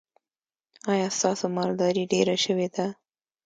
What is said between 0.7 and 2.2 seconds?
ایا ستاسو مالداري